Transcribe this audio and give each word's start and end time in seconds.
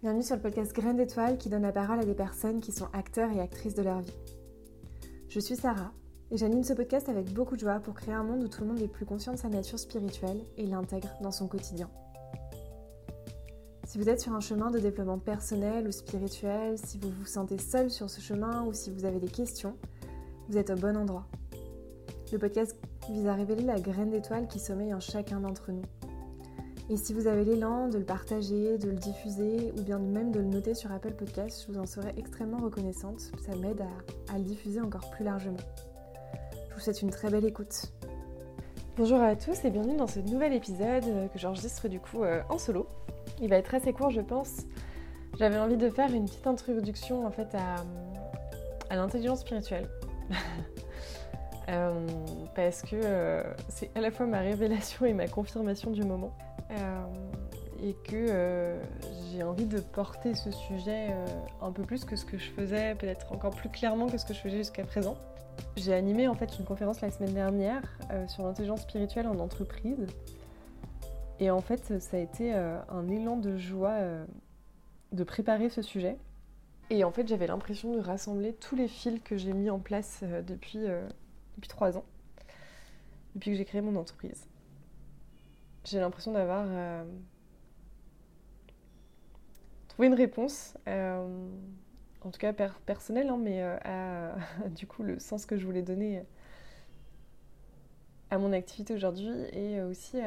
Bienvenue 0.00 0.22
sur 0.22 0.36
le 0.36 0.42
podcast 0.42 0.72
Graines 0.72 0.96
d'étoiles 0.96 1.38
qui 1.38 1.48
donne 1.48 1.62
la 1.62 1.72
parole 1.72 1.98
à 1.98 2.04
des 2.04 2.14
personnes 2.14 2.60
qui 2.60 2.70
sont 2.70 2.86
acteurs 2.92 3.32
et 3.32 3.40
actrices 3.40 3.74
de 3.74 3.82
leur 3.82 3.98
vie. 3.98 4.14
Je 5.28 5.40
suis 5.40 5.56
Sarah 5.56 5.90
et 6.30 6.36
j'anime 6.36 6.62
ce 6.62 6.72
podcast 6.72 7.08
avec 7.08 7.32
beaucoup 7.32 7.56
de 7.56 7.60
joie 7.62 7.80
pour 7.80 7.94
créer 7.94 8.14
un 8.14 8.22
monde 8.22 8.44
où 8.44 8.46
tout 8.46 8.60
le 8.60 8.68
monde 8.68 8.80
est 8.80 8.86
plus 8.86 9.04
conscient 9.04 9.32
de 9.32 9.38
sa 9.38 9.48
nature 9.48 9.76
spirituelle 9.76 10.40
et 10.56 10.66
l'intègre 10.66 11.08
dans 11.20 11.32
son 11.32 11.48
quotidien. 11.48 11.90
Si 13.88 13.98
vous 13.98 14.08
êtes 14.08 14.20
sur 14.20 14.34
un 14.34 14.40
chemin 14.40 14.70
de 14.70 14.78
développement 14.78 15.18
personnel 15.18 15.88
ou 15.88 15.90
spirituel, 15.90 16.78
si 16.78 16.96
vous 16.96 17.10
vous 17.10 17.26
sentez 17.26 17.58
seul 17.58 17.90
sur 17.90 18.08
ce 18.08 18.20
chemin 18.20 18.62
ou 18.66 18.72
si 18.72 18.92
vous 18.92 19.04
avez 19.04 19.18
des 19.18 19.26
questions, 19.26 19.76
vous 20.48 20.58
êtes 20.58 20.70
au 20.70 20.76
bon 20.76 20.96
endroit. 20.96 21.26
Le 22.30 22.38
podcast 22.38 22.76
vise 23.10 23.26
à 23.26 23.34
révéler 23.34 23.64
la 23.64 23.80
graine 23.80 24.10
d'étoile 24.10 24.46
qui 24.46 24.60
sommeille 24.60 24.94
en 24.94 25.00
chacun 25.00 25.40
d'entre 25.40 25.72
nous 25.72 25.82
et 26.90 26.96
si 26.96 27.12
vous 27.12 27.26
avez 27.26 27.44
l'élan 27.44 27.88
de 27.88 27.98
le 27.98 28.04
partager, 28.04 28.78
de 28.78 28.88
le 28.88 28.96
diffuser 28.96 29.72
ou 29.76 29.82
bien 29.82 29.98
même 29.98 30.32
de 30.32 30.38
le 30.38 30.46
noter 30.46 30.72
sur 30.74 30.90
Apple 30.90 31.12
Podcast, 31.12 31.66
je 31.66 31.72
vous 31.72 31.78
en 31.78 31.84
serais 31.84 32.14
extrêmement 32.16 32.58
reconnaissante. 32.58 33.20
Ça 33.20 33.54
m'aide 33.56 33.82
à, 34.32 34.38
le 34.38 34.44
diffuser 34.44 34.80
encore 34.80 35.10
plus 35.10 35.22
largement. 35.22 35.58
Je 36.70 36.74
vous 36.74 36.80
souhaite 36.80 37.02
une 37.02 37.10
très 37.10 37.28
belle 37.28 37.44
écoute. 37.44 37.92
Bonjour 38.96 39.20
à 39.20 39.36
tous 39.36 39.66
et 39.66 39.70
bienvenue 39.70 39.98
dans 39.98 40.06
ce 40.06 40.20
nouvel 40.20 40.54
épisode 40.54 41.04
que 41.30 41.38
j'enregistre 41.38 41.88
du 41.88 42.00
coup 42.00 42.24
euh, 42.24 42.40
en 42.48 42.56
solo. 42.56 42.86
Il 43.42 43.50
va 43.50 43.56
être 43.56 43.74
assez 43.74 43.92
court 43.92 44.10
je 44.10 44.22
pense. 44.22 44.62
J'avais 45.38 45.58
envie 45.58 45.76
de 45.76 45.90
faire 45.90 46.12
une 46.12 46.24
petite 46.24 46.46
introduction 46.46 47.26
en 47.26 47.30
fait 47.30 47.54
à, 47.54 48.94
l'intelligence 48.94 49.40
spirituelle. 49.40 49.88
Euh, 51.70 52.06
parce 52.54 52.80
que 52.80 52.96
euh, 52.96 53.42
c'est 53.68 53.90
à 53.94 54.00
la 54.00 54.10
fois 54.10 54.24
ma 54.24 54.38
révélation 54.38 55.04
et 55.04 55.12
ma 55.12 55.28
confirmation 55.28 55.90
du 55.90 56.02
moment. 56.02 56.32
Euh, 56.70 57.04
et 57.80 57.94
que 57.94 58.76
j'ai 59.30 59.44
envie 59.44 59.66
de 59.66 59.78
porter 59.78 60.34
ce 60.34 60.50
sujet 60.50 61.14
un 61.62 61.70
peu 61.70 61.82
plus 61.82 62.04
que 62.04 62.16
ce 62.16 62.24
que 62.24 62.36
je 62.36 62.50
faisais, 62.50 62.96
peut-être 62.96 63.32
encore 63.32 63.54
plus 63.54 63.68
clairement 63.68 64.08
que 64.08 64.18
ce 64.18 64.26
que 64.26 64.34
je 64.34 64.40
faisais 64.40 64.56
jusqu'à 64.58 64.84
présent. 64.84 65.16
J'ai 65.76 65.94
animé 65.94 66.26
en 66.26 66.34
fait 66.34 66.58
une 66.58 66.64
conférence 66.64 67.00
la 67.02 67.12
semaine 67.12 67.34
dernière 67.34 67.82
sur 68.26 68.42
l'intelligence 68.42 68.80
spirituelle 68.80 69.28
en 69.28 69.38
entreprise. 69.38 70.06
Et 71.38 71.52
en 71.52 71.60
fait, 71.60 72.00
ça 72.00 72.16
a 72.16 72.20
été 72.20 72.52
un 72.52 73.08
élan 73.08 73.36
de 73.36 73.56
joie 73.56 73.96
de 75.12 75.22
préparer 75.22 75.70
ce 75.70 75.80
sujet. 75.80 76.16
Et 76.90 77.04
en 77.04 77.12
fait, 77.12 77.28
j'avais 77.28 77.46
l'impression 77.46 77.94
de 77.94 78.00
rassembler 78.00 78.54
tous 78.54 78.74
les 78.74 78.88
fils 78.88 79.20
que 79.22 79.36
j'ai 79.36 79.52
mis 79.52 79.70
en 79.70 79.78
place 79.78 80.24
depuis 80.48 80.84
depuis 81.58 81.68
trois 81.68 81.96
ans, 81.96 82.04
depuis 83.34 83.50
que 83.50 83.56
j'ai 83.56 83.64
créé 83.64 83.80
mon 83.80 83.96
entreprise. 83.96 84.48
J'ai 85.90 86.00
l'impression 86.00 86.32
d'avoir 86.32 86.66
euh, 86.68 87.02
trouvé 89.88 90.08
une 90.08 90.14
réponse, 90.14 90.76
euh, 90.86 91.48
en 92.20 92.30
tout 92.30 92.38
cas 92.38 92.52
personnelle, 92.52 93.28
hein, 93.28 93.38
mais 93.40 93.62
euh, 93.62 93.78
à 93.84 94.68
du 94.68 94.86
coup 94.86 95.02
le 95.02 95.18
sens 95.18 95.46
que 95.46 95.56
je 95.56 95.64
voulais 95.64 95.80
donner 95.80 96.24
à 98.30 98.36
mon 98.36 98.52
activité 98.52 98.92
aujourd'hui 98.92 99.30
et 99.52 99.80
aussi 99.80 100.18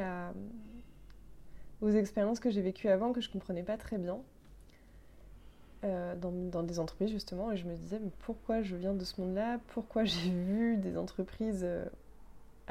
aux 1.82 1.92
expériences 1.92 2.40
que 2.40 2.50
j'ai 2.50 2.62
vécues 2.62 2.88
avant 2.88 3.14
que 3.14 3.22
je 3.22 3.28
ne 3.28 3.34
comprenais 3.34 3.64
pas 3.64 3.78
très 3.78 3.98
bien. 4.00 4.20
Dans, 5.84 6.62
des 6.62 6.80
entreprises 6.80 7.10
justement 7.10 7.52
et 7.52 7.58
je 7.58 7.66
me 7.66 7.76
disais 7.76 8.00
mais 8.00 8.12
pourquoi 8.20 8.62
je 8.62 8.76
viens 8.76 8.94
de 8.94 9.04
ce 9.04 9.20
monde-là? 9.20 9.60
Pourquoi 9.68 10.04
j'ai 10.04 10.30
vu 10.30 10.78
des 10.78 10.96
entreprises 10.96 11.68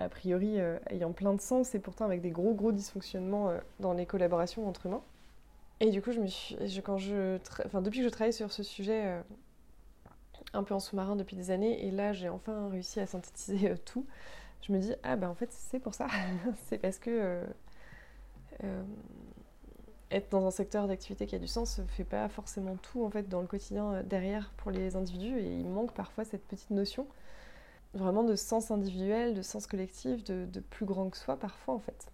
a 0.01 0.09
priori 0.09 0.61
euh, 0.61 0.79
ayant 0.89 1.13
plein 1.13 1.35
de 1.35 1.41
sens 1.41 1.75
et 1.75 1.79
pourtant 1.79 2.05
avec 2.05 2.21
des 2.21 2.31
gros 2.31 2.55
gros 2.55 2.73
dysfonctionnements 2.73 3.53
dans 3.79 3.93
les 3.93 4.07
collaborations 4.07 4.69
entre 4.69 4.87
humains. 4.87 5.03
Et 5.81 5.91
du 5.91 6.03
coup 6.03 6.13
je 6.13 6.21
me 6.21 6.27
suis, 6.27 6.57
quand 6.83 6.99
je, 6.99 7.39
enfin 7.65 7.83
depuis 7.83 8.01
que 8.01 8.05
je 8.05 8.11
travaille 8.11 8.33
sur 8.33 8.53
ce 8.53 8.63
sujet 8.63 9.21
un 10.53 10.63
peu 10.63 10.75
en 10.75 10.81
sous-marin 10.81 11.17
depuis 11.17 11.37
des 11.37 11.51
années 11.51 11.87
et 11.87 11.91
là 11.91 12.13
j'ai 12.13 12.29
enfin 12.29 12.69
réussi 12.69 13.01
à 13.01 13.07
synthétiser 13.07 13.75
tout, 13.85 14.05
je 14.63 14.73
me 14.73 14.79
dis 14.79 14.93
ah 15.03 15.17
ben 15.17 15.29
en 15.29 15.35
fait 15.35 15.51
c'est 15.53 15.79
pour 15.79 15.95
ça, 15.95 16.07
c'est 16.69 16.79
parce 16.79 16.99
que 16.99 17.43
être 20.11 20.31
dans 20.31 20.47
un 20.47 20.51
secteur 20.51 20.89
d'activité 20.89 21.27
qui 21.27 21.37
a 21.37 21.39
du 21.39 21.47
sens 21.47 21.79
ne 21.79 21.85
fait 21.87 22.05
pas 22.05 22.29
forcément 22.29 22.77
tout 22.77 23.05
en 23.05 23.11
fait 23.11 23.29
dans 23.29 23.41
le 23.41 23.47
quotidien 23.47 23.93
euh, 23.93 24.03
derrière 24.03 24.53
pour 24.57 24.71
les 24.71 24.97
individus 24.97 25.39
et 25.39 25.59
il 25.59 25.69
manque 25.69 25.93
parfois 25.93 26.25
cette 26.25 26.47
petite 26.47 26.71
notion 26.71 27.07
vraiment 27.95 28.23
de 28.23 28.35
sens 28.37 28.71
individuel, 28.71 29.35
de 29.35 29.43
sens 29.43 29.67
collectif, 29.67 30.25
de, 30.25 30.61
plus 30.61 30.87
grand 30.87 31.11
que 31.11 31.17
soi 31.17 31.37
parfois 31.37 31.75
en 31.75 31.79
fait. 31.79 32.07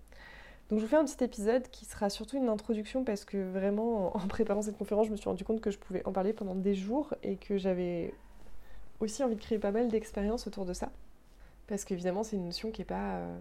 Donc 0.69 0.81
je 0.81 0.85
vous 0.85 0.91
fais 0.91 0.97
un 0.97 1.05
petit 1.05 1.23
épisode 1.23 1.69
qui 1.69 1.85
sera 1.85 2.11
surtout 2.11 2.37
une 2.37 2.49
introduction 2.49 3.05
parce 3.05 3.25
que 3.25 3.51
vraiment 3.53 4.17
en 4.17 4.27
préparant 4.27 4.63
cette 4.63 4.79
conférence 4.79 5.07
je 5.07 5.13
me 5.13 5.17
suis 5.17 5.29
rendu 5.29 5.45
compte 5.45 5.61
que 5.61 5.71
je 5.71 5.79
pouvais 5.79 6.05
en 6.07 6.13
parler 6.13 6.33
pendant 6.33 6.55
des 6.55 6.75
jours 6.75 7.15
et 7.23 7.37
que 7.37 7.57
j'avais 7.57 8.15
aussi 9.01 9.23
envie 9.23 9.37
de 9.37 9.41
créer 9.41 9.59
pas 9.59 9.71
mal 9.71 9.89
d'expériences 9.89 10.47
autour 10.47 10.65
de 10.65 10.73
ça. 10.73 10.91
Parce 11.67 11.85
qu'évidemment 11.85 12.23
c'est 12.23 12.37
une 12.37 12.47
notion 12.47 12.71
qui 12.71 12.81
n'est 12.81 12.87
pas... 12.87 13.17
Euh, 13.17 13.39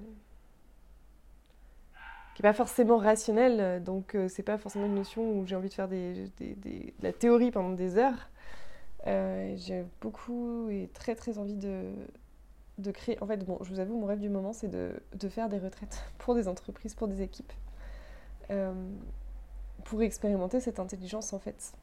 pas 2.41 2.53
forcément 2.53 2.97
rationnel, 2.97 3.81
donc 3.81 4.13
euh, 4.13 4.27
c'est 4.27 4.43
pas 4.43 4.57
forcément 4.57 4.85
une 4.85 4.93
notion 4.93 5.39
où 5.39 5.47
j'ai 5.47 5.55
envie 5.55 5.69
de 5.69 5.73
faire 5.73 5.87
des, 5.87 6.29
de 6.37 6.91
la 7.01 7.13
théorie 7.13 7.49
pendant 7.49 7.71
des 7.71 7.97
heures. 7.97 8.29
Euh, 9.07 9.53
j'ai 9.57 9.85
beaucoup 10.01 10.69
et 10.69 10.89
très 10.93 11.15
très 11.15 11.37
envie 11.37 11.55
de, 11.55 11.91
de 12.77 12.91
créer. 12.91 13.21
En 13.21 13.27
fait, 13.27 13.45
bon, 13.45 13.57
je 13.61 13.69
vous 13.69 13.79
avoue, 13.79 13.97
mon 13.97 14.05
rêve 14.05 14.19
du 14.19 14.29
moment, 14.29 14.53
c'est 14.53 14.67
de, 14.67 14.93
de, 15.13 15.29
faire 15.29 15.49
des 15.49 15.59
retraites 15.59 16.03
pour 16.17 16.35
des 16.35 16.47
entreprises, 16.47 16.93
pour 16.93 17.07
des 17.07 17.21
équipes, 17.21 17.53
euh, 18.51 18.73
pour 19.83 20.01
expérimenter 20.01 20.59
cette 20.59 20.79
intelligence 20.79 21.33
en 21.33 21.39
fait. 21.39 21.73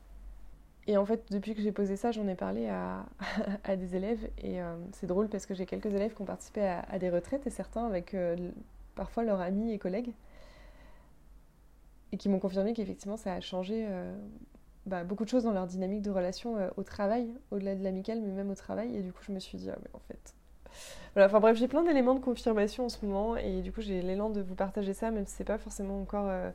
Et 0.89 0.97
en 0.97 1.07
fait, 1.07 1.31
depuis 1.31 1.55
que 1.55 1.63
j'ai 1.63 1.71
posé 1.71 1.97
ça, 1.97 2.11
j'en 2.11 2.27
ai 2.27 2.35
parlé 2.35 2.69
à, 2.69 3.07
à 3.65 3.77
des 3.77 3.95
élèves 3.95 4.29
et 4.39 4.59
c'est 4.91 5.07
drôle 5.07 5.29
parce 5.29 5.47
que 5.47 5.55
j'ai 5.55 5.65
quelques 5.65 5.87
élèves 5.87 6.13
qui 6.13 6.23
ont 6.23 6.27
participé 6.27 6.61
à, 6.63 6.99
des 6.99 7.09
retraites 7.09 7.47
et 7.47 7.51
certains 7.51 7.87
avec 7.87 8.17
parfois 8.97 9.23
leurs 9.23 9.41
amis 9.41 9.73
et 9.73 9.79
collègues 9.79 10.13
et 12.13 12.17
qui 12.19 12.29
m'ont 12.29 12.39
confirmé 12.39 12.75
qu'effectivement 12.75 13.17
ça 13.17 13.35
a 13.35 13.41
changé 13.41 13.87
euh, 13.89 14.15
bah, 14.87 15.03
beaucoup 15.03 15.25
de 15.25 15.31
choses 15.31 15.45
dans 15.45 15.53
leur 15.53 15.67
dynamique 15.67 16.03
de 16.03 16.11
relation 16.11 16.57
euh, 16.59 16.69
au 16.77 16.83
travail, 16.83 17.33
au-delà 17.51 17.75
de 17.75 17.83
l'amical, 17.83 18.21
mais 18.21 18.33
même 18.33 18.51
au 18.51 18.55
travail. 18.55 18.95
Et 18.95 19.03
du 19.03 19.13
coup, 19.13 19.23
je 19.23 19.33
me 19.33 19.39
suis 19.39 19.59
dit, 19.59 19.71
ah, 19.71 19.79
mais 19.83 19.91
en 19.95 19.99
fait. 20.01 20.35
Voilà, 21.15 21.27
enfin 21.27 21.41
bref, 21.41 21.57
j'ai 21.57 21.69
plein 21.69 21.83
d'éléments 21.83 22.15
de 22.15 22.21
confirmation 22.21 22.87
en 22.87 22.89
ce 22.89 23.05
moment, 23.05 23.37
et 23.37 23.61
du 23.61 23.73
coup, 23.73 23.81
j'ai 23.81 24.03
l'élan 24.03 24.31
de 24.31 24.41
vous 24.41 24.55
partager 24.55 24.95
ça, 24.95 25.11
même 25.11 25.27
si 25.27 25.35
c'est 25.35 25.45
pas 25.45 25.59
forcément 25.59 26.01
encore 26.01 26.29
euh, 26.29 26.51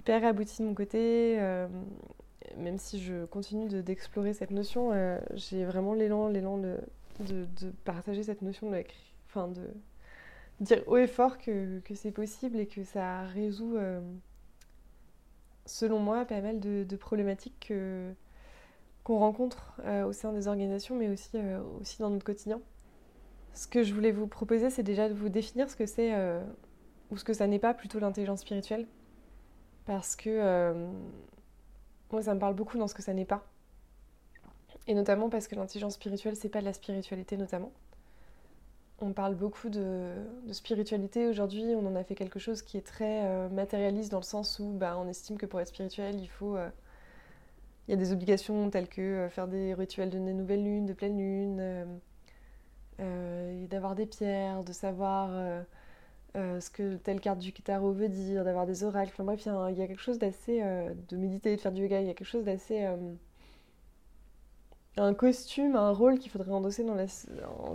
hyper 0.00 0.24
abouti 0.24 0.62
de 0.62 0.66
mon 0.66 0.74
côté. 0.74 1.38
même 2.56 2.78
si 2.78 3.00
je 3.00 3.24
continue 3.26 3.68
d'explorer 3.82 4.34
cette 4.34 4.50
notion, 4.50 4.90
j'ai 5.34 5.64
vraiment 5.64 5.94
l'élan, 5.94 6.28
l'élan 6.28 6.58
de, 6.58 6.78
de, 7.20 7.70
partager 7.84 8.22
cette 8.22 8.42
notion 8.42 8.70
de, 8.70 8.84
dire 10.60 10.82
haut 10.86 10.96
et 10.96 11.06
fort 11.06 11.38
que, 11.38 11.78
que 11.80 11.94
c'est 11.94 12.10
possible 12.12 12.58
et 12.58 12.66
que 12.66 12.84
ça 12.84 13.22
résout 13.22 13.76
selon 15.66 15.98
moi, 15.98 16.24
pas 16.24 16.40
mal 16.40 16.60
de, 16.60 16.96
problématiques 16.96 17.72
qu'on 19.04 19.18
rencontre 19.18 19.74
euh, 19.84 20.04
au 20.04 20.12
sein 20.12 20.32
des 20.32 20.48
organisations, 20.48 20.96
mais 20.96 21.08
aussi, 21.08 21.30
euh, 21.34 21.60
aussi 21.80 21.98
dans 21.98 22.10
notre 22.10 22.24
quotidien. 22.24 22.60
Ce 23.54 23.66
que 23.66 23.82
je 23.82 23.94
voulais 23.94 24.12
vous 24.12 24.26
proposer, 24.26 24.70
c'est 24.70 24.82
déjà 24.82 25.08
de 25.08 25.14
vous 25.14 25.28
définir 25.28 25.68
ce 25.68 25.76
que 25.76 25.86
c'est 25.86 26.14
euh, 26.14 26.42
ou 27.10 27.16
ce 27.16 27.24
que 27.24 27.34
ça 27.34 27.46
n'est 27.46 27.58
pas 27.58 27.74
plutôt 27.74 27.98
l'intelligence 27.98 28.40
spirituelle. 28.40 28.86
Parce 29.84 30.16
que 30.16 30.74
moi, 32.12 32.22
ça 32.22 32.34
me 32.34 32.40
parle 32.40 32.54
beaucoup 32.54 32.78
dans 32.78 32.86
ce 32.86 32.94
que 32.94 33.02
ça 33.02 33.14
n'est 33.14 33.24
pas. 33.24 33.44
Et 34.86 34.94
notamment 34.94 35.30
parce 35.30 35.48
que 35.48 35.54
l'intelligence 35.54 35.94
spirituelle, 35.94 36.36
c'est 36.36 36.48
pas 36.48 36.60
de 36.60 36.64
la 36.66 36.72
spiritualité 36.72 37.36
notamment. 37.36 37.72
On 39.00 39.12
parle 39.12 39.34
beaucoup 39.34 39.68
de, 39.68 40.12
spiritualité 40.52 41.26
aujourd'hui, 41.26 41.64
on 41.74 41.86
en 41.86 41.96
a 41.96 42.04
fait 42.04 42.14
quelque 42.14 42.38
chose 42.38 42.62
qui 42.62 42.76
est 42.76 42.86
très 42.86 43.24
euh, 43.24 43.48
matérialiste 43.48 44.12
dans 44.12 44.18
le 44.18 44.24
sens 44.24 44.60
où 44.60 44.72
bah, 44.72 44.96
on 44.98 45.08
estime 45.08 45.38
que 45.38 45.46
pour 45.46 45.60
être 45.60 45.68
spirituel, 45.68 46.20
il 46.20 46.28
faut... 46.28 46.56
Euh, 46.56 46.68
il 47.88 47.90
y 47.90 47.94
a 47.94 47.96
des 47.96 48.12
obligations 48.12 48.70
telles 48.70 48.88
que 48.88 49.00
euh, 49.00 49.28
faire 49.28 49.48
des 49.48 49.74
rituels 49.74 50.10
de 50.10 50.18
nouvelle 50.18 50.62
lune, 50.62 50.86
de 50.86 50.92
pleine 50.92 51.18
lune, 51.18 52.00
d'avoir 52.98 53.94
des 53.94 54.06
pierres, 54.06 54.64
de 54.64 54.72
savoir 54.72 55.30
ce 56.34 56.70
que 56.70 56.96
telle 56.96 57.20
carte 57.20 57.38
du 57.38 57.52
tarot 57.52 57.92
veut 57.92 58.08
dire, 58.08 58.44
d'avoir 58.44 58.66
des 58.66 58.84
oracles. 58.84 59.12
Enfin 59.12 59.24
bref, 59.24 59.46
il 59.46 59.78
y, 59.78 59.82
a 59.82 59.86
quelque 59.86 60.02
chose 60.02 60.18
d'assez... 60.18 60.62
de 60.62 61.16
méditer, 61.16 61.56
de 61.56 61.60
faire 61.60 61.72
du 61.72 61.82
yoga, 61.82 62.00
il 62.00 62.06
y 62.06 62.10
a 62.10 62.14
quelque 62.14 62.26
chose 62.26 62.44
d'assez 62.44 62.86
un 64.96 65.14
costume, 65.14 65.76
un 65.76 65.90
rôle 65.90 66.18
qu'il 66.18 66.30
faudrait 66.30 66.52
endosser 66.52 66.84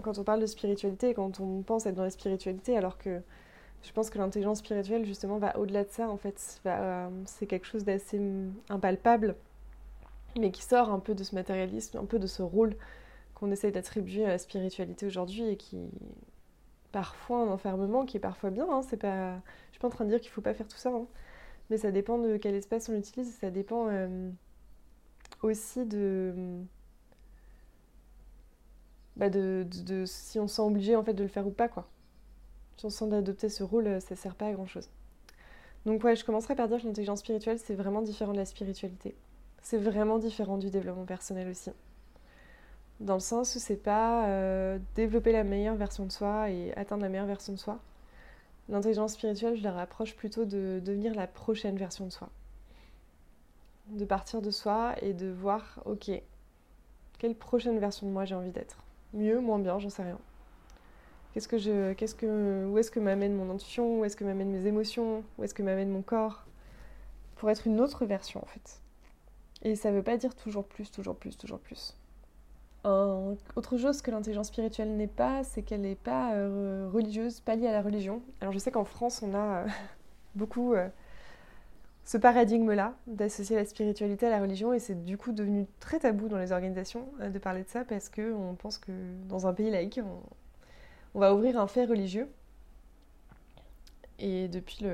quand 0.03 0.17
on 0.17 0.23
parle 0.23 0.39
de 0.39 0.45
spiritualité 0.45 1.13
quand 1.13 1.39
on 1.39 1.61
pense 1.63 1.85
être 1.85 1.95
dans 1.95 2.03
la 2.03 2.09
spiritualité, 2.09 2.77
alors 2.77 2.97
que 2.97 3.21
je 3.83 3.91
pense 3.91 4.09
que 4.09 4.17
l'intelligence 4.17 4.59
spirituelle, 4.59 5.05
justement, 5.05 5.37
va 5.37 5.57
au-delà 5.57 5.83
de 5.83 5.89
ça, 5.89 6.09
en 6.09 6.17
fait. 6.17 6.61
Euh, 6.65 7.09
c'est 7.25 7.45
quelque 7.45 7.65
chose 7.65 7.83
d'assez 7.85 8.19
impalpable, 8.69 9.35
mais 10.37 10.51
qui 10.51 10.63
sort 10.63 10.89
un 10.89 10.99
peu 10.99 11.15
de 11.15 11.23
ce 11.23 11.35
matérialisme, 11.35 11.97
un 11.97 12.05
peu 12.05 12.19
de 12.19 12.27
ce 12.27 12.41
rôle 12.41 12.75
qu'on 13.37 13.51
essaye 13.51 13.71
d'attribuer 13.71 14.25
à 14.25 14.29
la 14.29 14.37
spiritualité 14.39 15.05
aujourd'hui 15.05 15.47
et 15.47 15.57
qui, 15.57 15.77
parfois, 16.91 17.43
un 17.43 17.49
enfermement 17.49 18.03
qui 18.05 18.17
est 18.17 18.19
parfois 18.19 18.49
bien. 18.49 18.67
Hein, 18.67 18.81
c'est 18.81 18.97
pas... 18.97 19.35
Je 19.67 19.73
suis 19.73 19.79
pas 19.79 19.87
en 19.87 19.91
train 19.91 20.05
de 20.05 20.09
dire 20.09 20.19
qu'il 20.19 20.31
faut 20.31 20.41
pas 20.41 20.55
faire 20.55 20.67
tout 20.67 20.77
ça, 20.77 20.89
hein, 20.89 21.05
mais 21.69 21.77
ça 21.77 21.91
dépend 21.91 22.17
de 22.17 22.37
quel 22.37 22.55
espace 22.55 22.89
on 22.89 22.95
utilise, 22.95 23.31
ça 23.35 23.51
dépend. 23.51 23.89
Euh, 23.89 24.31
aussi 25.43 25.85
de, 25.85 26.33
bah 29.15 29.29
de, 29.29 29.67
de, 29.85 30.05
si 30.05 30.39
on 30.39 30.47
se 30.47 30.55
sent 30.55 30.61
obligé 30.61 30.95
en 30.95 31.03
fait 31.03 31.13
de 31.13 31.23
le 31.23 31.29
faire 31.29 31.45
ou 31.45 31.51
pas 31.51 31.67
quoi. 31.67 31.87
Si 32.77 32.85
on 32.85 32.89
se 32.89 32.97
sent 32.97 33.07
d'adopter 33.07 33.49
ce 33.49 33.63
rôle, 33.63 34.01
ça 34.01 34.15
sert 34.15 34.35
pas 34.35 34.47
à 34.47 34.53
grand 34.53 34.65
chose. 34.65 34.89
Donc 35.85 36.03
ouais, 36.03 36.15
je 36.15 36.25
commencerai 36.25 36.55
par 36.55 36.67
dire 36.67 36.81
que 36.81 36.87
l'intelligence 36.87 37.19
spirituelle 37.19 37.59
c'est 37.59 37.75
vraiment 37.75 38.01
différent 38.01 38.31
de 38.31 38.37
la 38.37 38.45
spiritualité. 38.45 39.15
C'est 39.61 39.77
vraiment 39.77 40.17
différent 40.17 40.57
du 40.57 40.69
développement 40.69 41.05
personnel 41.05 41.47
aussi. 41.49 41.71
Dans 42.99 43.13
le 43.13 43.19
sens 43.19 43.55
où 43.55 43.59
c'est 43.59 43.75
pas 43.75 44.25
euh, 44.27 44.79
développer 44.95 45.31
la 45.31 45.43
meilleure 45.43 45.75
version 45.75 46.05
de 46.05 46.11
soi 46.11 46.49
et 46.49 46.73
atteindre 46.75 47.03
la 47.03 47.09
meilleure 47.09 47.27
version 47.27 47.53
de 47.53 47.59
soi. 47.59 47.79
L'intelligence 48.69 49.13
spirituelle, 49.13 49.55
je 49.55 49.63
la 49.63 49.71
rapproche 49.71 50.15
plutôt 50.15 50.45
de 50.45 50.81
devenir 50.83 51.13
la 51.13 51.27
prochaine 51.27 51.77
version 51.77 52.05
de 52.05 52.11
soi. 52.11 52.29
De 53.89 54.03
partir 54.03 54.41
de 54.41 54.49
soi 54.49 54.95
et 55.01 55.13
de 55.13 55.27
voir, 55.27 55.79
ok, 55.85 56.11
quelle 57.19 57.35
prochaine 57.35 57.79
version 57.79 58.07
de 58.07 58.11
moi 58.11 58.25
j'ai 58.25 58.35
envie 58.35 58.51
d'être. 58.51 58.83
Mieux, 59.13 59.39
moins 59.39 59.59
bien, 59.59 59.79
j'en 59.79 59.89
sais 59.89 60.03
rien. 60.03 60.19
Qu'est-ce 61.33 61.47
que 61.47 61.59
je, 61.59 61.93
qu'est-ce 61.93 62.15
que, 62.15 62.65
où 62.65 62.77
est-ce 62.79 62.89
que 62.89 62.99
m'amène 62.99 63.35
mon 63.35 63.51
intuition, 63.51 63.99
où 63.99 64.05
est-ce 64.05 64.15
que 64.15 64.23
m'amènent 64.23 64.51
mes 64.51 64.65
émotions, 64.65 65.23
où 65.37 65.43
est-ce 65.43 65.53
que 65.53 65.63
m'amène 65.63 65.89
mon 65.89 66.01
corps, 66.01 66.45
pour 67.35 67.49
être 67.51 67.67
une 67.67 67.79
autre 67.79 68.05
version 68.05 68.41
en 68.41 68.47
fait. 68.47 68.81
Et 69.61 69.75
ça 69.75 69.91
veut 69.91 70.03
pas 70.03 70.17
dire 70.17 70.35
toujours 70.35 70.65
plus, 70.65 70.91
toujours 70.91 71.15
plus, 71.15 71.37
toujours 71.37 71.59
plus 71.59 71.95
autre 73.55 73.77
chose 73.77 74.01
que 74.01 74.11
l'intelligence 74.11 74.47
spirituelle 74.47 74.95
n'est 74.95 75.07
pas, 75.07 75.43
c'est 75.43 75.61
qu'elle 75.61 75.81
n'est 75.81 75.95
pas 75.95 76.33
euh, 76.33 76.89
religieuse, 76.91 77.39
pas 77.39 77.55
liée 77.55 77.67
à 77.67 77.71
la 77.71 77.81
religion. 77.81 78.21
Alors 78.41 78.53
je 78.53 78.59
sais 78.59 78.71
qu'en 78.71 78.85
France, 78.85 79.21
on 79.23 79.33
a 79.33 79.63
euh, 79.63 79.67
beaucoup 80.35 80.73
euh, 80.73 80.87
ce 82.05 82.17
paradigme-là 82.17 82.93
d'associer 83.07 83.55
la 83.55 83.65
spiritualité 83.65 84.27
à 84.27 84.29
la 84.29 84.39
religion 84.39 84.73
et 84.73 84.79
c'est 84.79 85.05
du 85.05 85.17
coup 85.17 85.31
devenu 85.31 85.65
très 85.79 85.99
tabou 85.99 86.29
dans 86.29 86.37
les 86.37 86.51
organisations 86.51 87.07
de 87.19 87.39
parler 87.39 87.63
de 87.63 87.69
ça 87.69 87.83
parce 87.83 88.09
qu'on 88.09 88.55
pense 88.57 88.77
que 88.77 88.91
dans 89.27 89.47
un 89.47 89.53
pays 89.53 89.69
laïque, 89.69 89.99
on, 91.13 91.19
va 91.19 91.33
ouvrir 91.33 91.59
un 91.59 91.67
fait 91.67 91.85
religieux. 91.85 92.29
Et 94.19 94.47
depuis 94.47 94.85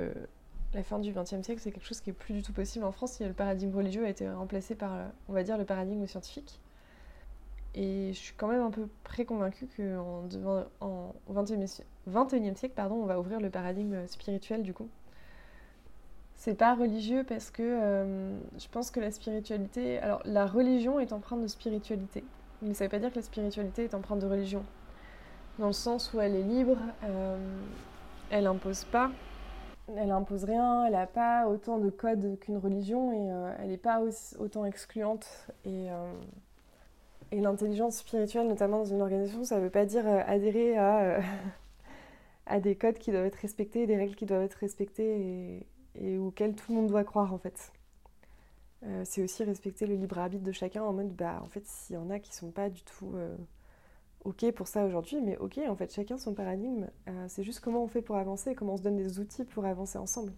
la 0.73 0.83
fin 0.83 0.99
du 0.99 1.11
XXe 1.11 1.41
siècle, 1.43 1.61
c'est 1.61 1.71
quelque 1.71 1.85
chose 1.85 2.01
qui 2.01 2.09
est 2.09 2.13
plus 2.13 2.33
du 2.33 2.41
tout 2.41 2.53
possible 2.53 2.85
en 2.85 2.91
France. 2.91 3.19
Le 3.19 3.33
paradigme 3.33 3.75
religieux 3.75 4.05
a 4.05 4.09
été 4.09 4.29
remplacé 4.29 4.73
par, 4.73 4.97
on 5.27 5.33
va 5.33 5.43
dire, 5.43 5.57
le 5.57 5.65
paradigme 5.65 6.07
scientifique. 6.07 6.59
Et 7.75 8.09
je 8.13 8.19
suis 8.19 8.33
quand 8.35 8.47
même 8.47 8.61
un 8.61 8.69
peu 8.69 8.87
préconvaincue 9.03 9.67
qu'en 9.75 10.27
en, 10.81 11.15
au 11.27 11.33
21e, 11.33 12.55
siècle, 12.55 12.73
pardon, 12.75 12.95
on 12.95 13.05
va 13.05 13.19
ouvrir 13.19 13.39
le 13.39 13.49
paradigme 13.49 14.05
spirituel 14.07 14.61
du 14.61 14.73
coup. 14.73 14.89
C'est 16.35 16.55
pas 16.55 16.75
religieux 16.75 17.23
parce 17.23 17.49
que 17.49 17.63
euh, 17.63 18.37
je 18.57 18.67
pense 18.67 18.91
que 18.91 18.99
la 18.99 19.11
spiritualité. 19.11 19.99
Alors, 19.99 20.21
la 20.25 20.45
religion 20.45 20.99
est 20.99 21.13
empreinte 21.13 21.41
de 21.41 21.47
spiritualité, 21.47 22.23
mais 22.61 22.73
ça 22.73 22.83
veut 22.83 22.89
pas 22.89 22.99
dire 22.99 23.11
que 23.11 23.15
la 23.15 23.21
spiritualité 23.21 23.85
est 23.85 23.93
empreinte 23.93 24.19
de 24.19 24.27
religion. 24.27 24.63
Dans 25.57 25.67
le 25.67 25.73
sens 25.73 26.13
où 26.13 26.19
elle 26.19 26.35
est 26.35 26.43
libre, 26.43 26.77
euh, 27.03 27.37
elle 28.29 28.45
impose 28.45 28.83
pas, 28.85 29.09
elle 29.95 30.11
impose 30.11 30.43
rien, 30.43 30.85
elle 30.85 30.95
a 30.95 31.07
pas 31.07 31.47
autant 31.47 31.77
de 31.77 31.89
codes 31.89 32.37
qu'une 32.39 32.57
religion 32.57 33.13
et 33.13 33.31
euh, 33.31 33.55
elle 33.59 33.69
n'est 33.69 33.77
pas 33.77 34.01
autant 34.39 34.65
excluante 34.65 35.47
et 35.65 35.89
et 37.33 37.41
l'intelligence 37.41 37.97
spirituelle, 37.97 38.47
notamment 38.47 38.79
dans 38.79 38.85
une 38.85 39.01
organisation, 39.01 39.43
ça 39.43 39.57
ne 39.57 39.63
veut 39.63 39.71
pas 39.71 39.85
dire 39.85 40.05
euh, 40.05 40.21
adhérer 40.27 40.77
à, 40.77 41.01
euh, 41.01 41.21
à 42.45 42.59
des 42.59 42.75
codes 42.75 42.99
qui 42.99 43.11
doivent 43.11 43.25
être 43.25 43.35
respectés, 43.35 43.87
des 43.87 43.97
règles 43.97 44.15
qui 44.15 44.27
doivent 44.27 44.43
être 44.43 44.53
respectées 44.53 45.65
et, 45.95 46.17
auxquelles 46.17 46.55
tout 46.55 46.71
le 46.71 46.77
monde 46.77 46.87
doit 46.87 47.03
croire 47.03 47.33
en 47.33 47.37
fait. 47.39 47.71
Euh, 48.83 49.01
c'est 49.05 49.23
aussi 49.23 49.43
respecter 49.43 49.87
le 49.87 49.95
libre 49.95 50.17
arbitre 50.19 50.43
de 50.43 50.51
chacun 50.51 50.83
en 50.83 50.93
mode, 50.93 51.11
bah 51.15 51.39
en 51.41 51.47
fait, 51.47 51.65
s'il 51.65 51.95
y 51.95 51.97
en 51.97 52.09
a 52.09 52.19
qui 52.19 52.35
sont 52.35 52.51
pas 52.51 52.69
du 52.69 52.83
tout 52.83 53.15
ok 54.25 54.51
pour 54.51 54.67
ça 54.67 54.85
aujourd'hui, 54.85 55.21
mais 55.21 55.37
ok, 55.37 55.59
en 55.67 55.75
fait, 55.75 55.93
chacun 55.93 56.17
son 56.17 56.33
paradigme. 56.33 56.87
c'est 57.27 57.43
juste 57.43 57.59
comment 57.59 57.83
on 57.83 57.87
fait 57.87 58.01
pour 58.01 58.15
avancer, 58.15 58.55
comment 58.55 58.73
on 58.73 58.77
se 58.77 58.83
donne 58.83 58.95
des 58.97 59.19
outils 59.19 59.43
pour 59.43 59.65
avancer 59.65 59.97
ensemble. 59.97 60.33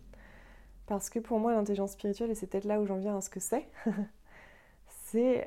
Parce 0.88 1.10
que 1.10 1.20
pour 1.20 1.40
moi, 1.40 1.54
l'intelligence 1.54 1.92
spirituelle, 1.94 2.32
et 2.32 2.36
c'est 2.36 2.48
peut-être 2.48 2.66
là 2.66 2.80
où 2.80 2.86
j'en 2.86 2.98
viens 2.98 3.18
à 3.18 3.22
ce 3.22 3.30
que 3.30 3.40
c'est, 3.40 3.68
c'est 5.06 5.46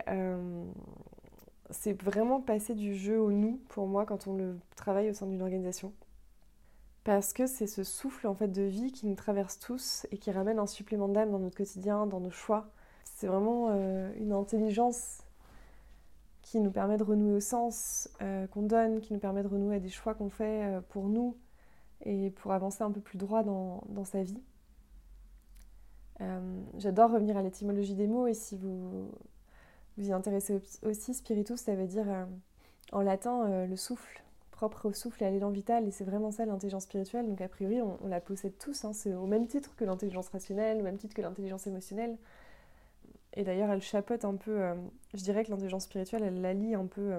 c'est 1.71 2.01
vraiment 2.03 2.41
passer 2.41 2.75
du 2.75 2.95
jeu 2.95 3.21
au 3.21 3.31
nous 3.31 3.61
pour 3.69 3.87
moi 3.87 4.07
quand 4.07 4.27
on 4.27 4.35
le 4.35 4.59
travaille 4.77 5.11
au 5.11 5.13
sein 5.13 5.27
d'une 5.27 5.43
organisation. 5.43 5.93
Parce 7.05 7.33
que 7.33 7.47
c'est 7.47 7.67
ce 7.67 7.85
souffle 7.85 8.27
en 8.27 8.35
fait 8.35 8.49
de 8.49 8.63
vie 8.63 8.93
qui 8.93 9.07
nous 9.07 9.15
traverse 9.15 9.59
tous 9.59 10.07
et 10.11 10.19
qui 10.19 10.31
ramène 10.31 10.59
un 10.59 10.67
supplément 10.67 11.09
d'âme 11.09 11.31
dans 11.31 11.39
notre 11.39 11.57
quotidien, 11.57 12.07
dans 12.07 12.21
nos 12.21 12.31
choix. 12.31 12.71
C'est 13.05 13.27
vraiment 13.27 13.69
euh, 13.71 14.13
une 14.17 14.33
intelligence 14.33 15.23
qui 16.43 16.61
nous 16.61 16.71
permet 16.71 16.97
de 16.97 17.05
renouer 17.05 17.37
au 17.37 17.41
sens 17.41 18.09
euh, 18.23 18.47
qu'on 18.47 18.63
donne, 18.63 19.01
qui 19.01 19.13
nous 19.13 19.19
permet 19.19 19.43
de 19.43 19.49
renouer 19.49 19.77
à 19.77 19.81
des 19.81 19.89
choix 19.89 20.15
qu'on 20.15 20.31
fait 20.31 20.65
euh, 20.65 20.81
pour 20.81 21.09
nous 21.09 21.37
et 22.05 22.31
pour 22.31 22.53
avancer 22.53 22.83
un 22.83 22.91
peu 22.91 23.01
plus 23.01 23.19
droit 23.19 23.43
dans, 23.43 23.83
dans 23.89 24.05
sa 24.05 24.23
vie. 24.23 24.43
J'adore 26.79 27.13
revenir 27.13 27.37
à 27.37 27.43
l'étymologie 27.43 27.95
des 27.95 28.09
mots 28.09 28.27
et 28.27 28.35
si 28.35 28.57
vous 28.57 29.09
vous 29.99 30.09
y 30.09 30.13
intéressez 30.13 30.61
aussi, 30.83 31.13
spiritus, 31.13 31.61
ça 31.61 31.75
veut 31.75 31.87
dire 31.87 32.09
euh, 32.09 32.25
en 32.93 33.03
latin 33.03 33.47
euh, 33.47 33.67
le 33.67 33.77
souffle, 33.77 34.23
propre 34.53 34.87
au 34.89 34.93
souffle 34.93 35.23
et 35.25 35.27
à 35.27 35.31
l'élan 35.31 35.51
vital, 35.51 35.87
et 35.87 35.91
c'est 35.91 36.05
vraiment 36.05 36.31
ça 36.31 36.47
l'intelligence 36.47 36.85
spirituelle. 36.85 37.27
Donc 37.27 37.41
a 37.41 37.49
priori, 37.49 37.83
on, 37.83 37.99
la 38.07 38.21
possède 38.21 38.57
tous, 38.59 38.85
hein. 38.85 38.93
c'est 38.93 39.13
au 39.13 39.27
même 39.27 39.49
titre 39.49 39.75
que 39.77 39.85
l'intelligence 39.85 40.29
rationnelle, 40.29 40.79
au 40.79 40.85
même 40.85 40.99
titre 40.99 41.15
que 41.15 41.23
l'intelligence 41.23 41.67
émotionnelle. 41.67 42.17
Et 43.35 43.43
d'ailleurs, 43.43 43.71
elle 43.71 43.83
chapeaute 43.83 44.25
un 44.25 44.37
peu, 44.37 44.61
euh, 44.61 44.75
je 45.15 45.23
dirais 45.23 45.45
que 45.45 45.51
l'intelligence 45.51 45.85
spirituelle, 45.85 46.23
elle 46.23 46.45
allie 46.47 46.75
un 46.75 46.87
peu. 46.87 47.15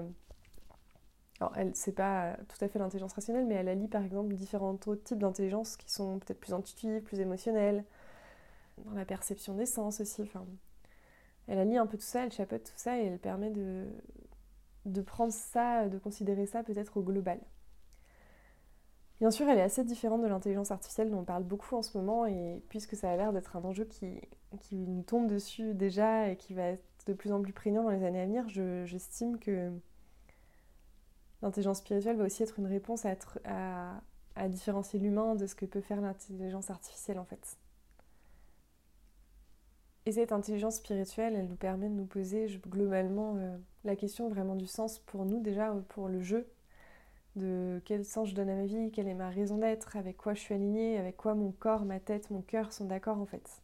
alors, 1.40 1.52
elle, 1.56 1.72
c'est 1.74 1.92
pas 1.92 2.36
tout 2.48 2.64
à 2.64 2.68
fait 2.68 2.78
l'intelligence 2.78 3.12
rationnelle, 3.12 3.46
mais 3.46 3.56
elle 3.56 3.68
allie 3.68 3.88
par 3.88 4.02
exemple 4.02 4.34
différents 4.34 4.72
autres 4.72 5.04
types 5.04 5.18
d'intelligence 5.18 5.76
qui 5.76 5.90
sont 5.90 6.18
peut-être 6.18 6.40
plus 6.40 6.54
intuitives, 6.54 7.02
plus 7.02 7.20
émotionnelles, 7.20 7.84
dans 8.86 8.94
la 8.94 9.04
perception 9.04 9.54
des 9.54 9.66
sens 9.66 10.00
aussi. 10.00 10.22
Enfin, 10.22 10.46
elle 11.50 11.58
allie 11.58 11.76
un 11.76 11.86
peu 11.86 11.98
tout 11.98 12.04
ça, 12.04 12.24
elle 12.24 12.32
chapeaute 12.32 12.62
tout 12.62 12.76
ça 12.76 12.96
et 12.96 13.06
elle 13.06 13.18
permet 13.18 13.50
de, 13.50 15.02
prendre 15.02 15.32
ça, 15.32 15.88
de 15.88 15.98
considérer 15.98 16.46
ça 16.46 16.62
peut-être 16.62 16.96
au 16.96 17.02
global. 17.02 17.40
Bien 19.18 19.32
sûr, 19.32 19.48
elle 19.48 19.58
est 19.58 19.62
assez 19.62 19.82
différente 19.82 20.22
de 20.22 20.28
l'intelligence 20.28 20.70
artificielle 20.70 21.10
dont 21.10 21.18
on 21.18 21.24
parle 21.24 21.42
beaucoup 21.42 21.74
en 21.74 21.82
ce 21.82 21.98
moment, 21.98 22.24
et 22.24 22.62
puisque 22.68 22.94
ça 22.94 23.10
a 23.10 23.16
l'air 23.16 23.32
d'être 23.32 23.56
un 23.56 23.64
enjeu 23.64 23.84
qui, 23.84 24.20
nous 24.72 25.02
tombe 25.02 25.26
dessus 25.26 25.74
déjà 25.74 26.28
et 26.28 26.36
qui 26.36 26.54
va 26.54 26.62
être 26.62 26.84
de 27.06 27.14
plus 27.14 27.32
en 27.32 27.42
plus 27.42 27.52
prégnant 27.52 27.82
dans 27.82 27.90
les 27.90 28.04
années 28.04 28.20
à 28.20 28.26
venir, 28.26 28.48
j'estime 28.86 29.36
que 29.40 29.72
l'intelligence 31.42 31.78
spirituelle 31.78 32.16
va 32.16 32.26
aussi 32.26 32.44
être 32.44 32.60
une 32.60 32.66
réponse 32.66 33.04
à, 33.04 34.00
à 34.36 34.48
différencier 34.48 35.00
l'humain 35.00 35.34
de 35.34 35.46
ce 35.46 35.56
que 35.56 35.66
peut 35.66 35.80
faire 35.80 36.00
l'intelligence 36.00 36.70
artificielle 36.70 37.18
en 37.18 37.24
fait. 37.24 37.58
Et 40.06 40.12
cette 40.12 40.32
intelligence 40.32 40.76
spirituelle, 40.76 41.34
elle 41.36 41.46
nous 41.46 41.56
permet 41.56 41.88
de 41.88 41.94
nous 41.94 42.06
poser 42.06 42.46
globalement 42.68 43.36
euh, 43.36 43.56
la 43.84 43.96
question 43.96 44.28
vraiment 44.28 44.54
du 44.56 44.66
sens 44.66 44.98
pour 44.98 45.26
nous 45.26 45.40
déjà, 45.40 45.72
euh, 45.72 45.80
pour 45.90 46.08
le 46.08 46.22
jeu, 46.22 46.48
de 47.36 47.80
quel 47.84 48.04
sens 48.04 48.30
je 48.30 48.34
donne 48.34 48.48
à 48.48 48.54
ma 48.54 48.64
vie, 48.64 48.90
quelle 48.92 49.08
est 49.08 49.14
ma 49.14 49.28
raison 49.28 49.58
d'être, 49.58 49.96
avec 49.96 50.16
quoi 50.16 50.34
je 50.34 50.40
suis 50.40 50.54
alignée, 50.54 50.96
avec 50.98 51.16
quoi 51.16 51.34
mon 51.34 51.52
corps, 51.52 51.84
ma 51.84 52.00
tête, 52.00 52.30
mon 52.30 52.40
cœur 52.40 52.72
sont 52.72 52.86
d'accord 52.86 53.18
en 53.18 53.26
fait. 53.26 53.62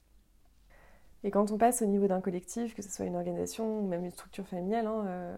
Et 1.25 1.31
quand 1.31 1.50
on 1.50 1.59
passe 1.59 1.81
au 1.83 1.87
niveau 1.87 2.07
d'un 2.07 2.21
collectif, 2.21 2.75
que 2.75 2.83
ce 2.83 2.90
soit 2.90 3.07
une 3.07 3.16
organisation 3.16 3.81
ou 3.81 3.88
même 3.88 4.05
une 4.05 4.11
structure 4.11 4.47
familiale, 4.47 4.87
hein, 4.87 5.05
euh, 5.07 5.37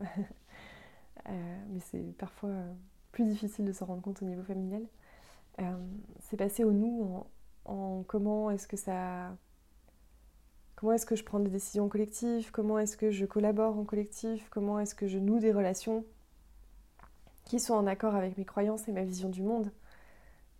mais 1.70 1.80
c'est 1.80 2.16
parfois 2.18 2.50
plus 3.12 3.24
difficile 3.24 3.64
de 3.64 3.72
s'en 3.72 3.86
rendre 3.86 4.02
compte 4.02 4.20
au 4.22 4.26
niveau 4.26 4.42
familial, 4.42 4.82
c'est 6.20 6.36
passer 6.36 6.62
au 6.64 6.72
nous 6.72 7.24
en 7.64 8.02
comment 8.06 8.50
est-ce 8.50 8.68
que 8.68 8.76
ça 8.76 9.32
Comment 10.78 10.92
est-ce 10.92 11.06
que 11.06 11.16
je 11.16 11.24
prends 11.24 11.40
des 11.40 11.50
décisions 11.50 11.88
collectives? 11.88 12.52
Comment 12.52 12.78
est-ce 12.78 12.96
que 12.96 13.10
je 13.10 13.26
collabore 13.26 13.76
en 13.76 13.82
collectif? 13.82 14.46
Comment 14.48 14.78
est-ce 14.78 14.94
que 14.94 15.08
je 15.08 15.18
noue 15.18 15.40
des 15.40 15.50
relations 15.50 16.04
qui 17.46 17.58
sont 17.58 17.74
en 17.74 17.88
accord 17.88 18.14
avec 18.14 18.38
mes 18.38 18.44
croyances 18.44 18.86
et 18.86 18.92
ma 18.92 19.02
vision 19.02 19.28
du 19.28 19.42
monde? 19.42 19.72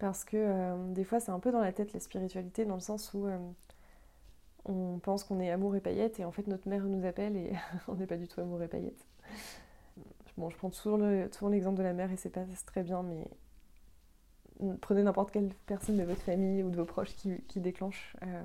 Parce 0.01 0.25
que 0.25 0.37
euh, 0.37 0.93
des 0.93 1.05
fois, 1.05 1.21
c'est 1.21 1.31
un 1.31 1.39
peu 1.39 1.53
dans 1.53 1.61
la 1.61 1.73
tête 1.73 1.93
la 1.93 2.01
spiritualité, 2.01 2.65
dans 2.65 2.75
le 2.75 2.81
sens 2.81 3.15
où 3.15 3.29
euh, 3.29 3.39
on 4.65 4.99
pense 4.99 5.23
qu'on 5.23 5.39
est 5.39 5.53
amour 5.53 5.77
et 5.77 5.81
paillettes, 5.81 6.19
et 6.19 6.25
en 6.25 6.33
fait, 6.33 6.49
notre 6.49 6.69
mère 6.69 6.83
nous 6.83 7.07
appelle 7.07 7.37
et 7.37 7.53
on 7.87 7.95
n'est 7.95 8.09
pas 8.09 8.17
du 8.17 8.27
tout 8.27 8.41
amour 8.41 8.61
et 8.61 8.67
paillettes. 8.67 9.07
Bon, 10.37 10.51
je 10.51 10.57
prends 10.57 10.71
toujours 10.71 10.99
l'exemple 10.99 11.79
de 11.79 11.85
la 11.85 11.93
mère 11.93 12.11
et 12.11 12.17
c'est 12.17 12.29
pas 12.29 12.45
très 12.67 12.83
bien, 12.83 13.05
mais 13.05 13.31
prenez 14.81 15.05
n'importe 15.05 15.31
quelle 15.31 15.55
personne 15.67 15.97
de 15.97 16.03
votre 16.03 16.23
famille 16.23 16.65
ou 16.65 16.71
de 16.71 16.77
vos 16.77 16.87
proches 16.87 17.15
qui, 17.15 17.61
déclenche. 17.61 18.17
Euh, 18.25 18.43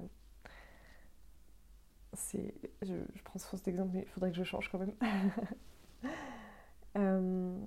c'est, 2.15 2.53
je, 2.81 2.93
prends 3.23 3.39
souvent 3.39 3.57
cet 3.57 3.67
exemple, 3.67 3.91
mais 3.93 4.01
il 4.01 4.09
faudrait 4.09 4.31
que 4.31 4.37
je 4.37 4.43
change 4.43 4.69
quand 4.69 4.79
même. 4.79 4.93
Euh, 6.95 7.57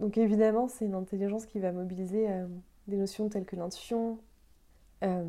donc 0.00 0.18
évidemment, 0.18 0.66
c'est 0.66 0.84
une 0.84 0.96
intelligence 0.96 1.46
qui 1.46 1.60
va 1.60 1.70
mobiliser 1.70 2.28
euh, 2.28 2.44
des 2.88 2.96
notions 2.96 3.28
telles 3.28 3.44
que 3.44 3.54
l'intuition, 3.54 4.18
euh, 5.04 5.22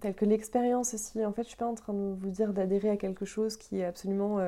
telles 0.00 0.16
que 0.16 0.24
l'expérience 0.24 0.94
aussi. 0.94 1.24
En 1.24 1.32
fait, 1.32 1.44
je 1.44 1.50
suis 1.50 1.56
pas 1.56 1.68
en 1.68 1.76
train 1.76 1.92
de 1.92 2.16
vous 2.18 2.30
dire 2.30 2.52
d'adhérer 2.52 2.90
à 2.90 2.96
quelque 2.96 3.24
chose 3.24 3.56
qui 3.56 3.78
est 3.78 3.84
absolument 3.84 4.40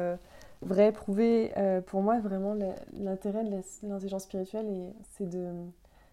vrai, 0.62 0.92
prouvé. 0.92 1.52
Euh, 1.56 1.80
pour 1.80 2.02
moi, 2.02 2.18
vraiment, 2.20 2.56
l'intérêt 2.92 3.44
de 3.44 3.50
l'intelligence 3.82 4.24
spirituelle, 4.24 4.92
c'est 5.10 5.28
de 5.28 5.52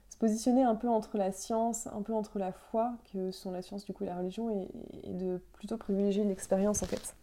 se 0.09 0.17
positionner 0.17 0.63
un 0.63 0.75
peu 0.75 0.87
entre 0.87 1.17
la 1.17 1.31
science, 1.31 1.87
un 1.87 2.01
peu 2.01 2.13
entre 2.13 2.39
la 2.39 2.51
foi, 2.51 2.93
que 3.11 3.31
sont 3.31 3.51
la 3.51 3.61
science 3.61 3.85
du 3.85 3.93
coup 3.93 4.03
et 4.03 4.07
la 4.07 4.17
religion, 4.17 4.49
et 5.03 5.13
de 5.13 5.41
plutôt 5.53 5.77
privilégier 5.77 6.23
l'expérience 6.23 6.83
en 6.83 6.85
fait. 6.85 7.15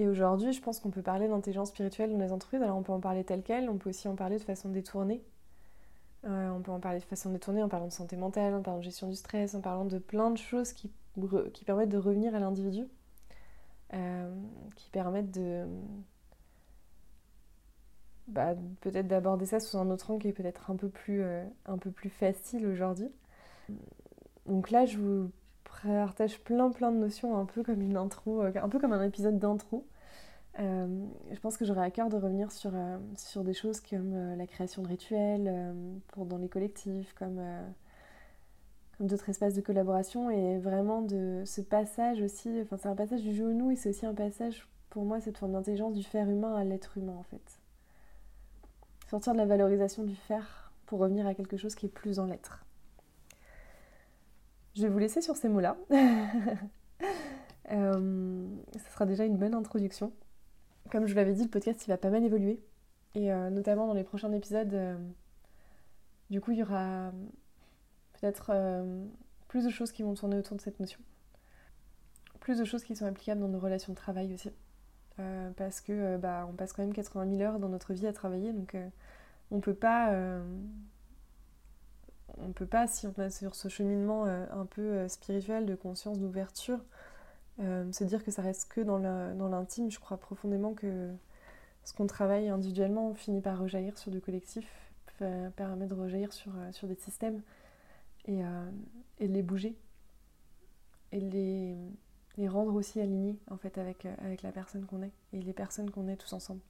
Et 0.00 0.08
aujourd'hui, 0.08 0.54
je 0.54 0.62
pense 0.62 0.80
qu'on 0.80 0.88
peut 0.88 1.02
parler 1.02 1.28
d'intelligence 1.28 1.68
spirituelle 1.68 2.10
dans 2.10 2.18
les 2.18 2.32
entreprises. 2.32 2.62
Alors 2.62 2.78
on 2.78 2.82
peut 2.82 2.90
en 2.90 3.00
parler 3.00 3.22
tel 3.22 3.42
quel, 3.42 3.68
on 3.68 3.76
peut 3.76 3.90
aussi 3.90 4.08
en 4.08 4.14
parler 4.14 4.38
de 4.38 4.42
façon 4.42 4.70
détournée. 4.70 5.22
Euh, 6.24 6.48
on 6.52 6.62
peut 6.62 6.72
en 6.72 6.80
parler 6.80 7.00
de 7.00 7.04
façon 7.04 7.30
détournée 7.30 7.62
en 7.62 7.68
parlant 7.68 7.88
de 7.88 7.92
santé 7.92 8.16
mentale, 8.16 8.54
en 8.54 8.62
parlant 8.62 8.78
de 8.78 8.84
gestion 8.84 9.08
du 9.08 9.14
stress, 9.14 9.54
en 9.54 9.60
parlant 9.60 9.84
de 9.84 9.98
plein 9.98 10.30
de 10.30 10.38
choses 10.38 10.72
qui, 10.72 10.90
permettent 11.66 11.90
de 11.90 11.98
revenir 11.98 12.34
à 12.34 12.38
l'individu, 12.38 12.88
euh, 13.92 14.34
qui 14.74 14.88
permettent 14.88 15.32
de 15.32 15.66
bah, 18.26 18.54
peut-être 18.80 19.06
d'aborder 19.06 19.44
ça 19.44 19.60
sous 19.60 19.76
un 19.76 19.90
autre 19.90 20.10
angle 20.10 20.22
qui 20.22 20.28
est 20.28 20.32
peut-être 20.32 20.70
un, 20.70 20.76
peu 20.76 20.88
plus, 20.88 21.20
euh, 21.20 21.44
un 21.66 21.76
peu 21.76 21.90
plus 21.90 22.08
facile 22.08 22.66
aujourd'hui. 22.66 23.12
Donc 24.46 24.70
là, 24.70 24.86
je 24.86 24.96
vous 24.96 25.30
partage 25.82 26.40
plein 26.40 26.70
plein 26.70 26.90
de 26.90 26.96
notions, 26.96 27.36
un 27.36 27.44
peu 27.44 27.62
comme 27.62 27.82
une 27.82 27.98
intro, 27.98 28.40
un 28.40 28.68
peu 28.70 28.78
comme 28.78 28.94
un 28.94 29.02
épisode 29.02 29.38
d'intro. 29.38 29.86
Euh, 30.60 31.06
je 31.32 31.40
pense 31.40 31.56
que 31.56 31.64
j'aurais 31.64 31.84
à 31.84 31.90
cœur 31.90 32.08
de 32.08 32.16
revenir 32.16 32.52
sur, 32.52 32.72
euh, 32.74 32.98
sur 33.16 33.44
des 33.44 33.54
choses 33.54 33.80
comme 33.80 34.36
la 34.36 34.46
création 34.46 34.82
de 34.82 34.88
rituels 34.88 35.74
pour, 36.08 36.26
dans 36.26 36.38
les 36.38 36.48
collectifs, 36.48 37.14
comme, 37.14 37.40
comme 38.98 39.06
d'autres 39.06 39.28
espaces 39.30 39.54
de 39.54 39.60
collaboration 39.60 40.30
et 40.30 40.58
vraiment 40.58 41.00
de 41.02 41.42
ce 41.46 41.60
passage 41.60 42.20
aussi, 42.20 42.50
enfin 42.62 42.76
c'est 42.76 42.88
un 42.88 42.96
passage 42.96 43.22
du 43.22 43.34
jeu 43.34 43.46
au 43.46 43.52
nous 43.52 43.70
et 43.70 43.76
c'est 43.76 43.88
aussi 43.88 44.04
un 44.04 44.14
passage 44.14 44.68
pour 44.90 45.04
moi 45.04 45.20
cette 45.20 45.38
forme 45.38 45.52
d'intelligence 45.52 45.94
du 45.94 46.02
faire 46.02 46.28
humain 46.28 46.54
à 46.56 46.64
l'être 46.64 46.98
humain 46.98 47.16
en 47.18 47.22
fait. 47.22 47.60
Sortir 49.08 49.32
de 49.32 49.38
la 49.38 49.46
valorisation 49.46 50.04
du 50.04 50.14
faire 50.14 50.72
pour 50.86 50.98
revenir 50.98 51.26
à 51.26 51.34
quelque 51.34 51.56
chose 51.56 51.74
qui 51.74 51.86
est 51.86 51.90
plus 51.90 52.18
en 52.18 52.26
l'être. 52.26 52.64
Je 54.74 54.82
vais 54.82 54.88
vous 54.88 54.98
laisser 54.98 55.20
sur 55.20 55.36
ces 55.36 55.48
mots-là. 55.48 55.76
euh, 57.72 58.46
ça 58.72 58.90
sera 58.90 59.06
déjà 59.06 59.24
une 59.24 59.36
bonne 59.36 59.54
introduction. 59.54 60.12
Comme 60.90 61.06
je 61.06 61.12
vous 61.12 61.18
l'avais 61.18 61.34
dit, 61.34 61.44
le 61.44 61.48
podcast 61.48 61.86
il 61.86 61.88
va 61.88 61.96
pas 61.96 62.10
mal 62.10 62.24
évoluer. 62.24 62.60
Et 63.14 63.32
euh, 63.32 63.50
notamment 63.50 63.86
dans 63.86 63.94
les 63.94 64.04
prochains 64.04 64.32
épisodes, 64.32 64.74
euh, 64.74 64.96
du 66.30 66.40
coup, 66.40 66.50
il 66.50 66.58
y 66.58 66.62
aura 66.62 67.12
peut-être 68.14 68.50
euh, 68.52 69.04
plus 69.48 69.64
de 69.64 69.70
choses 69.70 69.92
qui 69.92 70.02
vont 70.02 70.14
tourner 70.14 70.36
autour 70.36 70.56
de 70.56 70.62
cette 70.62 70.80
notion. 70.80 71.00
Plus 72.40 72.58
de 72.58 72.64
choses 72.64 72.82
qui 72.82 72.96
sont 72.96 73.06
applicables 73.06 73.40
dans 73.40 73.48
nos 73.48 73.60
relations 73.60 73.92
de 73.92 73.98
travail 73.98 74.32
aussi. 74.34 74.50
parce 75.56 75.80
que 75.80 76.16
bah, 76.16 76.46
on 76.48 76.54
passe 76.54 76.72
quand 76.72 76.82
même 76.82 76.94
80 76.94 77.36
000 77.36 77.42
heures 77.42 77.58
dans 77.58 77.68
notre 77.68 77.92
vie 77.92 78.06
à 78.06 78.12
travailler, 78.12 78.52
donc 78.54 78.74
on 79.50 79.60
peut 79.60 79.74
pas 79.74 80.10
on 82.38 82.52
peut 82.52 82.64
pas, 82.64 82.86
si 82.86 83.06
on 83.06 83.12
est 83.20 83.28
sur 83.28 83.54
ce 83.54 83.68
cheminement 83.68 84.24
un 84.24 84.64
peu 84.64 85.06
spirituel 85.08 85.66
de 85.66 85.74
conscience, 85.74 86.18
d'ouverture, 86.18 86.82
euh, 87.60 87.90
se 87.92 88.04
dire 88.04 88.24
que 88.24 88.30
ça 88.30 88.42
reste 88.42 88.70
que 88.70 88.80
dans 88.80 88.98
l'intime. 89.48 89.90
Je 89.90 89.98
crois 90.00 90.16
profondément 90.16 90.74
que 90.74 91.10
ce 91.84 91.92
qu'on 91.92 92.06
travaille 92.06 92.48
individuellement 92.48 93.14
finit 93.14 93.40
par 93.40 93.58
rejaillir 93.58 93.98
sur 93.98 94.10
du 94.10 94.20
collectif, 94.20 94.68
permet 95.56 95.86
de 95.86 95.94
rejaillir 95.94 96.32
sur, 96.32 96.52
sur 96.72 96.88
des 96.88 96.94
systèmes 96.94 97.42
et, 98.26 98.40
et 99.18 99.28
de 99.28 99.32
les 99.34 99.42
bouger 99.42 99.76
et 101.12 101.20
les, 101.20 101.76
les 102.38 102.48
rendre 102.48 102.74
aussi 102.74 103.00
alignés 103.00 103.38
en 103.50 103.58
fait 103.58 103.76
avec, 103.76 104.06
avec 104.24 104.42
la 104.42 104.50
personne 104.50 104.86
qu'on 104.86 105.02
est 105.02 105.12
et 105.34 105.42
les 105.42 105.52
personnes 105.52 105.90
qu'on 105.90 106.08
est 106.08 106.16
tous 106.16 106.32
ensemble. 106.32 106.60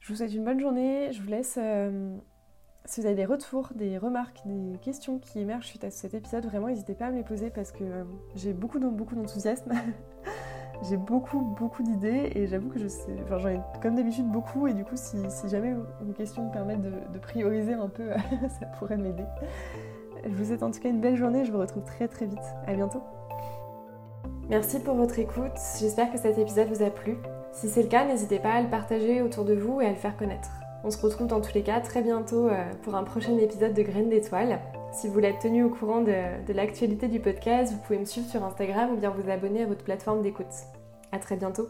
Je 0.00 0.08
vous 0.12 0.16
souhaite 0.16 0.34
une 0.34 0.44
bonne 0.44 0.60
journée, 0.60 1.12
je 1.12 1.22
vous 1.22 1.28
laisse 1.28 1.58
si 2.84 3.00
vous 3.00 3.06
avez 3.06 3.14
des 3.14 3.24
retours, 3.24 3.68
des 3.74 3.98
remarques, 3.98 4.40
des 4.46 4.78
questions 4.78 5.18
qui 5.18 5.38
émergent 5.38 5.66
suite 5.66 5.84
à 5.84 5.90
cet 5.90 6.14
épisode, 6.14 6.44
vraiment 6.46 6.68
n'hésitez 6.68 6.94
pas 6.94 7.06
à 7.06 7.10
me 7.10 7.16
les 7.16 7.22
poser 7.22 7.50
parce 7.50 7.72
que 7.72 7.84
euh, 7.84 8.04
j'ai 8.34 8.52
beaucoup, 8.52 8.78
beaucoup 8.78 9.14
d'enthousiasme. 9.14 9.72
j'ai 10.88 10.96
beaucoup, 10.96 11.40
beaucoup 11.58 11.82
d'idées 11.82 12.32
et 12.34 12.46
j'avoue 12.46 12.70
que 12.70 12.78
je 12.78 12.88
sais, 12.88 13.14
enfin 13.24 13.38
j'en 13.38 13.48
ai 13.50 13.60
comme 13.82 13.96
d'habitude 13.96 14.26
beaucoup 14.26 14.66
et 14.66 14.72
du 14.72 14.84
coup 14.84 14.96
si, 14.96 15.18
jamais 15.48 15.74
une 16.02 16.14
question 16.14 16.46
me 16.46 16.52
permet 16.52 16.76
de, 16.76 16.92
de 17.12 17.18
prioriser 17.18 17.74
un 17.74 17.88
peu, 17.88 18.10
ça 18.60 18.66
pourrait 18.78 18.96
m'aider. 18.96 19.24
Je 20.24 20.30
vous 20.30 20.46
souhaite 20.46 20.62
en 20.62 20.70
tout 20.70 20.80
cas 20.80 20.88
une 20.88 21.00
belle 21.00 21.16
journée, 21.16 21.44
je 21.44 21.52
vous 21.52 21.58
retrouve 21.58 21.84
très 21.84 22.08
très 22.08 22.26
vite. 22.26 22.38
À 22.66 22.74
bientôt. 22.74 23.02
Merci 24.48 24.80
pour 24.80 24.94
votre 24.94 25.18
écoute, 25.18 25.56
j'espère 25.78 26.10
que 26.10 26.18
cet 26.18 26.38
épisode 26.38 26.68
vous 26.68 26.82
a 26.82 26.90
plu. 26.90 27.18
Si 27.52 27.68
c'est 27.68 27.82
le 27.82 27.88
cas, 27.88 28.04
n'hésitez 28.04 28.38
pas 28.38 28.52
à 28.52 28.62
le 28.62 28.68
partager 28.68 29.22
autour 29.22 29.44
de 29.44 29.54
vous 29.54 29.80
et 29.80 29.86
à 29.86 29.90
le 29.90 29.96
faire 29.96 30.16
connaître. 30.16 30.59
On 30.82 30.90
se 30.90 30.98
retrouve 30.98 31.26
dans 31.26 31.40
tous 31.40 31.54
les 31.54 31.62
cas 31.62 31.80
très 31.80 32.02
bientôt 32.02 32.48
euh, 32.48 32.64
pour 32.82 32.94
un 32.94 33.04
prochain 33.04 33.36
épisode 33.36 33.74
de 33.74 33.82
Graines 33.82 34.08
d'étoiles. 34.08 34.60
Si 34.92 35.08
vous 35.08 35.20
être 35.20 35.40
tenu 35.40 35.62
au 35.62 35.68
courant 35.68 36.00
de, 36.00 36.44
de 36.46 36.52
l'actualité 36.52 37.08
du 37.08 37.20
podcast, 37.20 37.72
vous 37.72 37.78
pouvez 37.80 37.98
me 37.98 38.04
suivre 38.04 38.28
sur 38.28 38.42
Instagram 38.42 38.92
ou 38.92 38.96
bien 38.96 39.10
vous 39.10 39.30
abonner 39.30 39.62
à 39.62 39.66
votre 39.66 39.84
plateforme 39.84 40.22
d'écoute. 40.22 40.46
A 41.12 41.18
très 41.18 41.36
bientôt 41.36 41.68